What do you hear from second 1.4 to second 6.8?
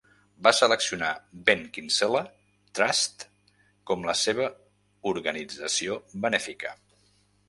Ben Kinsella Trust com la seva organització benèfica.